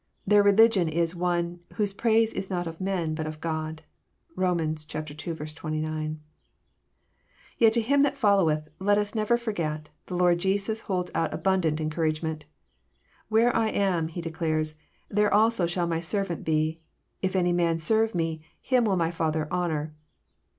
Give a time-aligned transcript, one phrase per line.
[0.25, 3.83] Their religion is one," whose praise is not of men, blit of God."
[4.35, 4.59] (Rom.
[4.59, 4.73] ii.
[4.73, 6.19] 29.)
[7.59, 11.79] Yet to him that followeth, let us never forget, the Lord Jesus holds out abundant
[11.79, 14.75] encouragement:^^ Where I am," He declares,"
[15.17, 16.81] there also shall my servant be;
[17.21, 19.93] if any man serve Me, him will my Father honour."